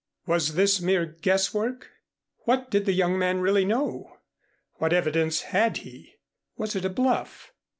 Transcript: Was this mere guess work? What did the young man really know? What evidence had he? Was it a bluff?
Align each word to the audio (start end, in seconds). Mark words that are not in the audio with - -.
Was 0.25 0.55
this 0.55 0.81
mere 0.81 1.05
guess 1.05 1.53
work? 1.53 1.91
What 2.45 2.71
did 2.71 2.87
the 2.87 2.91
young 2.93 3.19
man 3.19 3.39
really 3.39 3.65
know? 3.65 4.17
What 4.77 4.93
evidence 4.93 5.41
had 5.53 5.77
he? 5.77 6.15
Was 6.57 6.75
it 6.75 6.85
a 6.85 6.89
bluff? 6.89 7.53